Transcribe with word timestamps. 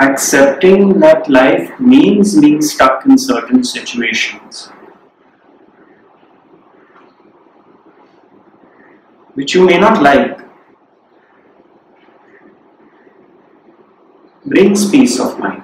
accepting 0.00 0.98
that 1.00 1.28
life 1.28 1.78
means 1.78 2.40
being 2.40 2.60
stuck 2.62 3.06
in 3.06 3.18
certain 3.18 3.62
situations 3.62 4.70
which 9.34 9.54
you 9.54 9.64
may 9.64 9.78
not 9.78 10.02
like 10.02 10.38
brings 14.44 14.90
peace 14.90 15.18
of 15.20 15.38
mind. 15.38 15.62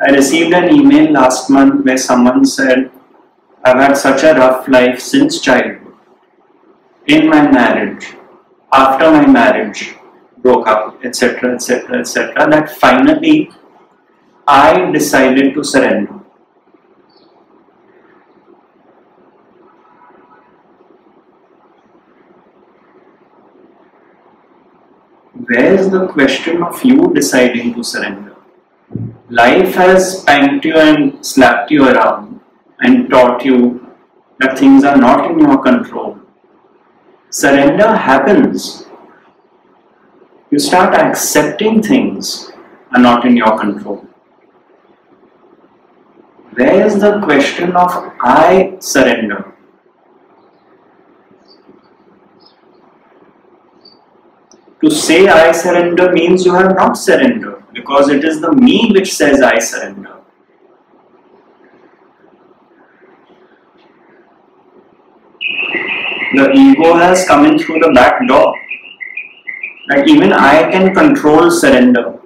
I 0.00 0.10
received 0.12 0.52
an 0.54 0.72
email 0.74 1.12
last 1.12 1.48
month 1.50 1.84
where 1.84 1.96
someone 1.96 2.44
said, 2.44 2.90
I've 3.64 3.76
had 3.76 3.96
such 3.96 4.22
a 4.22 4.34
rough 4.34 4.68
life 4.68 5.00
since 5.00 5.40
childhood. 5.40 5.83
In 7.06 7.28
my 7.28 7.50
marriage, 7.50 8.14
after 8.72 9.10
my 9.10 9.26
marriage 9.26 9.94
broke 10.38 10.66
up, 10.66 11.04
etc., 11.04 11.54
etc., 11.54 11.98
etc., 11.98 12.50
that 12.50 12.70
finally 12.70 13.50
I 14.46 14.90
decided 14.90 15.54
to 15.54 15.64
surrender. 15.64 16.20
Where's 25.46 25.90
the 25.90 26.06
question 26.06 26.62
of 26.62 26.82
you 26.82 27.12
deciding 27.12 27.74
to 27.74 27.84
surrender? 27.84 28.34
Life 29.28 29.74
has 29.74 30.20
spanked 30.20 30.64
you 30.64 30.76
and 30.76 31.24
slapped 31.26 31.70
you 31.70 31.88
around 31.88 32.40
and 32.80 33.10
taught 33.10 33.44
you 33.44 33.94
that 34.40 34.58
things 34.58 34.84
are 34.84 34.96
not 34.96 35.30
in 35.30 35.38
your 35.38 35.62
control. 35.62 36.03
Surrender 37.34 37.96
happens. 37.96 38.84
You 40.52 40.60
start 40.60 40.94
accepting 40.94 41.82
things 41.82 42.52
are 42.92 43.00
not 43.00 43.26
in 43.26 43.36
your 43.36 43.58
control. 43.58 44.06
Where 46.52 46.86
is 46.86 47.00
the 47.00 47.20
question 47.22 47.74
of 47.74 47.90
I 48.20 48.76
surrender? 48.78 49.52
To 54.84 54.90
say 54.92 55.26
I 55.26 55.50
surrender 55.50 56.12
means 56.12 56.46
you 56.46 56.54
have 56.54 56.76
not 56.76 56.96
surrendered 56.96 57.64
because 57.72 58.10
it 58.10 58.24
is 58.24 58.40
the 58.40 58.52
me 58.52 58.92
which 58.94 59.12
says 59.12 59.42
I 59.42 59.58
surrender. 59.58 60.20
The 66.36 66.50
ego 66.52 66.94
has 66.94 67.26
come 67.28 67.44
in 67.46 67.58
through 67.58 67.78
the 67.78 67.92
back 67.94 68.26
door. 68.26 68.54
That 69.88 70.08
even 70.08 70.32
I 70.32 70.68
can 70.70 70.92
control 70.92 71.48
surrender. 71.50 72.18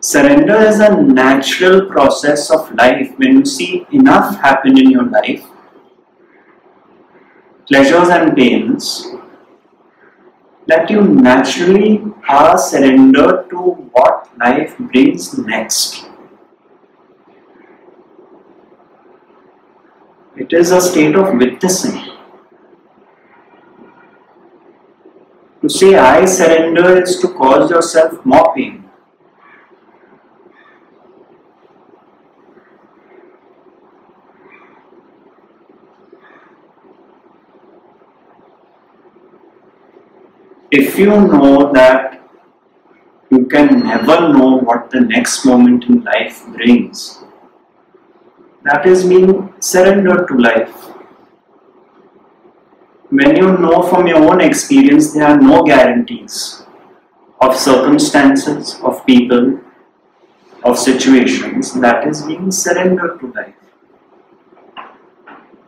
Surrender 0.00 0.56
is 0.62 0.80
a 0.80 1.00
natural 1.00 1.86
process 1.86 2.50
of 2.50 2.74
life. 2.74 3.16
When 3.18 3.38
you 3.38 3.44
see 3.44 3.86
enough 3.92 4.40
happen 4.40 4.78
in 4.78 4.90
your 4.90 5.04
life, 5.04 5.44
pleasures 7.68 8.08
and 8.08 8.34
pains, 8.34 9.06
that 10.66 10.90
you 10.90 11.02
naturally 11.02 12.02
are 12.28 12.58
surrendered 12.58 13.48
to 13.50 13.58
what 13.92 14.28
life 14.38 14.76
brings 14.78 15.38
next. 15.38 16.06
It 20.36 20.52
is 20.52 20.72
a 20.72 20.80
state 20.80 21.14
of 21.14 21.34
witnessing. 21.36 22.09
To 25.62 25.68
say 25.68 25.94
I 25.94 26.24
surrender 26.24 27.02
is 27.02 27.18
to 27.20 27.28
cause 27.28 27.70
yourself 27.70 28.24
more 28.24 28.54
pain. 28.54 28.80
if 40.70 40.98
you 40.98 41.06
know 41.06 41.72
that 41.72 42.22
you 43.30 43.46
can 43.46 43.80
never 43.80 44.32
know 44.32 44.58
what 44.58 44.90
the 44.90 45.00
next 45.00 45.44
moment 45.44 45.84
in 45.84 46.02
life 46.02 46.46
brings, 46.48 47.24
that 48.62 48.86
is 48.86 49.04
being 49.04 49.52
surrendered 49.60 50.28
to 50.28 50.34
life. 50.36 50.90
When 53.10 53.36
you 53.36 53.58
know 53.58 53.82
from 53.82 54.06
your 54.06 54.18
own 54.18 54.40
experience, 54.40 55.12
there 55.12 55.26
are 55.26 55.36
no 55.36 55.64
guarantees 55.64 56.62
of 57.40 57.56
circumstances, 57.56 58.78
of 58.84 59.04
people, 59.04 59.58
of 60.62 60.78
situations, 60.78 61.72
that 61.80 62.06
is 62.06 62.22
being 62.22 62.52
surrendered 62.52 63.18
to 63.20 63.32
life, 63.32 63.54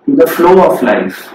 to 0.07 0.17
the 0.17 0.27
flow 0.27 0.71
of 0.71 0.83
life. 0.83 1.33